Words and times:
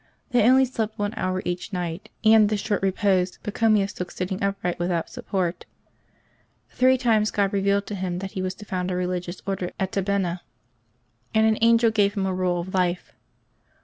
They 0.31 0.49
only 0.49 0.65
slept 0.65 0.97
one 0.97 1.13
hour 1.15 1.43
each 1.45 1.71
night, 1.71 2.09
and 2.25 2.49
this 2.49 2.59
short 2.59 2.81
repose 2.81 3.37
Pachomius 3.43 3.93
took 3.93 4.09
sitting 4.09 4.41
upright 4.41 4.79
with 4.79 4.89
out 4.89 5.11
support. 5.11 5.67
Three 6.71 6.97
times 6.97 7.29
God 7.29 7.53
revealed 7.53 7.85
to 7.85 7.93
him 7.93 8.17
that 8.17 8.31
he 8.31 8.41
was 8.41 8.55
to 8.55 8.65
found 8.65 8.89
a 8.89 8.95
religious 8.95 9.43
order 9.45 9.69
at 9.79 9.91
Tabenna; 9.91 10.41
and 11.35 11.45
an 11.45 11.59
angel 11.61 11.91
gave 11.91 12.15
him 12.15 12.25
a 12.25 12.33
rule 12.33 12.61
of 12.61 12.73
life. 12.73 13.13